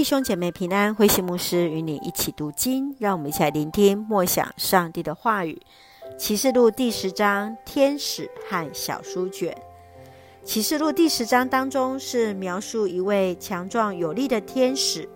[0.00, 5.60] 弟兄姐妹平安，慧馨牧师与你一起读经，让我们一起来聆听默想上帝的话语。
[6.16, 9.54] 启示录第十章，天使和小书卷。
[10.42, 15.06] 启示录第十章当中是描述一位强壮有力的天使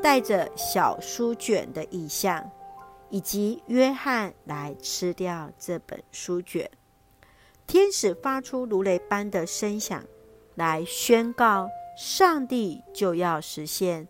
[0.00, 2.48] 带着小书卷的意象，
[3.10, 6.70] 以及约翰来吃掉这本书卷。
[7.66, 10.00] 天使发出如雷般的声响，
[10.54, 11.68] 来宣告
[11.98, 14.06] 上帝就要实现。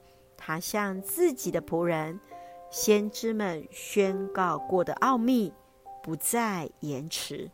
[0.49, 2.19] 他向自己的仆人、
[2.71, 5.53] 先知们宣告过的奥秘，
[6.03, 7.51] 不再延迟。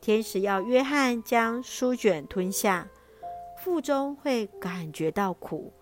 [0.00, 2.86] 天使要约翰将书卷吞下，
[3.58, 5.72] 腹中会感觉到苦，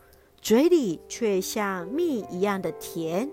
[0.40, 3.28] 嘴里却像蜜一样的甜，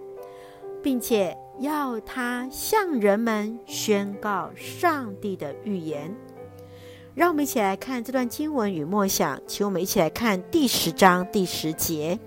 [0.84, 6.14] 并且要他向人们宣告上帝的预言。
[7.16, 12.20] 让我们一起来看这段经文与默想，请我们一起来看第十章第十节。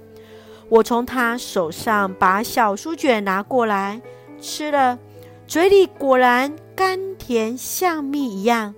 [0.68, 4.00] 我从他手上把小书卷拿过来
[4.40, 4.98] 吃了，
[5.46, 8.74] 嘴里果然甘甜像蜜一样。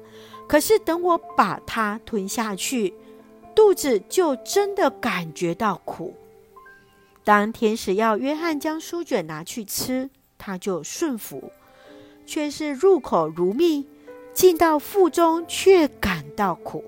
[0.48, 2.94] 可是等我把它吞下去，
[3.54, 6.14] 肚子就真的感觉到苦。
[7.24, 11.50] 当天使要约翰将书卷拿去吃，他就顺服，
[12.26, 13.86] 却是入口如蜜，
[14.32, 16.84] 进到腹中却感到苦。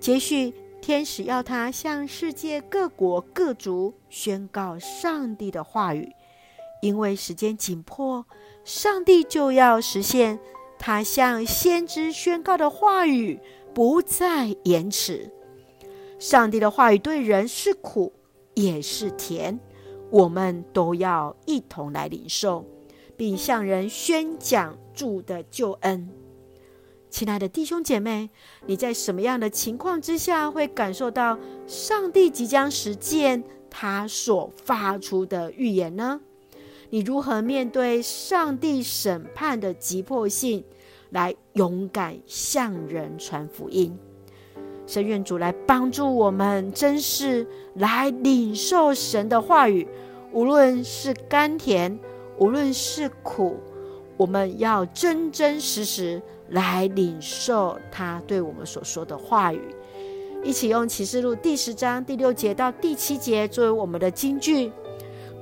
[0.00, 0.52] 接续。
[0.82, 6.12] 天使要他向世界各国各族宣告上帝的话语，
[6.82, 8.26] 因为时间紧迫，
[8.64, 10.40] 上帝就要实现
[10.80, 13.38] 他向先知宣告的话语，
[13.72, 15.30] 不再延迟。
[16.18, 18.12] 上帝的话语对人是苦
[18.54, 19.60] 也是甜，
[20.10, 22.66] 我们都要一同来领受，
[23.16, 26.10] 并向人宣讲主的救恩。
[27.12, 28.30] 亲爱的弟兄姐妹，
[28.64, 36.18] 你在什么样的情况之下会感受到上帝即将实践他所发出的预言呢？
[36.88, 40.64] 你如何面对上帝审判的急迫性，
[41.10, 43.94] 来勇敢向人传福音？
[44.86, 49.86] 神愿主来帮助我们，真是来领受神的话语，
[50.32, 52.00] 无论是甘甜，
[52.38, 53.60] 无论是苦，
[54.16, 56.20] 我们要真真实实。
[56.48, 59.74] 来领受他对我们所说的话语，
[60.44, 64.70] 一起用启示录第十章第六节到第七节作为我们的金句，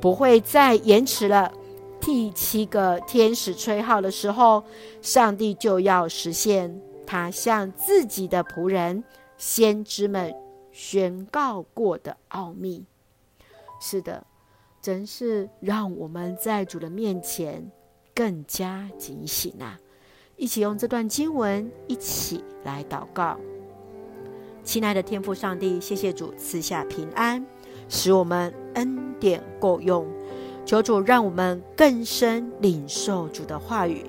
[0.00, 1.53] 不会再延迟了。
[2.00, 4.62] 第七个天使吹号的时候，
[5.03, 9.03] 上帝就要实现他向自己的仆人、
[9.36, 10.32] 先知们
[10.70, 12.84] 宣告过的奥秘。
[13.80, 14.25] 是的，
[14.80, 17.69] 真是让我们在主的面前
[18.20, 19.81] 更加警醒啊！
[20.36, 23.38] 一起用这段经文一起来祷告，
[24.62, 27.42] 亲爱的天父上帝，谢谢主赐下平安，
[27.88, 30.06] 使我们恩典够用。
[30.66, 34.04] 求主让我们更深领受主的话语，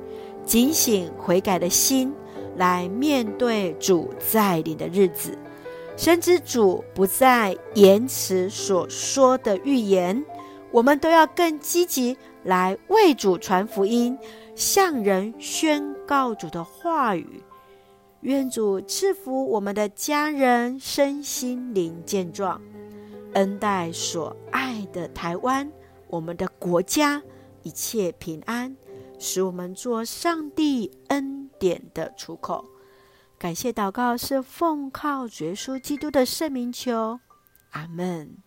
[0.45, 2.13] 警醒悔改的心，
[2.57, 5.37] 来面对主再临的日子。
[5.95, 10.21] 深知主不再延迟所说的预言，
[10.69, 14.17] 我们都要更积极来为主传福音。
[14.53, 17.41] 向人宣告主的话语，
[18.19, 22.61] 愿主赐福我们的家人身心灵健壮，
[23.33, 25.71] 恩待所爱的台湾，
[26.07, 27.23] 我们的国家
[27.63, 28.75] 一切平安，
[29.17, 32.65] 使我们做上帝恩典的出口。
[33.39, 37.19] 感谢祷告是奉靠主耶稣基督的圣名求，
[37.71, 38.37] 阿门。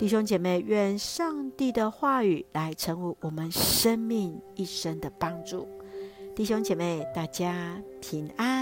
[0.00, 5.68] 弟兄姐妹，愿上帝的话语来成为我们生命一生的帮助。
[6.34, 8.59] 弟兄姐妹，大家平安。